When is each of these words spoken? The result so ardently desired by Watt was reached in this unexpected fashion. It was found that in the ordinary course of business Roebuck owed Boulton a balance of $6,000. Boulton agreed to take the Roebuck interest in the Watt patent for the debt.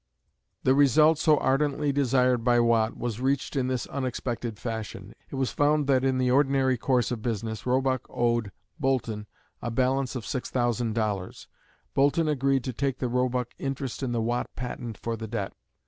The 0.63 0.73
result 0.73 1.19
so 1.19 1.37
ardently 1.37 1.91
desired 1.91 2.43
by 2.43 2.59
Watt 2.59 2.97
was 2.97 3.21
reached 3.21 3.55
in 3.55 3.67
this 3.67 3.85
unexpected 3.85 4.57
fashion. 4.57 5.13
It 5.29 5.35
was 5.35 5.51
found 5.51 5.85
that 5.85 6.03
in 6.03 6.17
the 6.17 6.31
ordinary 6.31 6.75
course 6.75 7.11
of 7.11 7.21
business 7.21 7.67
Roebuck 7.67 8.07
owed 8.09 8.51
Boulton 8.79 9.27
a 9.61 9.69
balance 9.69 10.15
of 10.15 10.23
$6,000. 10.25 11.45
Boulton 11.93 12.27
agreed 12.27 12.63
to 12.63 12.73
take 12.73 12.97
the 12.97 13.09
Roebuck 13.09 13.49
interest 13.59 14.01
in 14.01 14.11
the 14.11 14.21
Watt 14.21 14.49
patent 14.55 14.97
for 14.97 15.15
the 15.15 15.27
debt. 15.27 15.53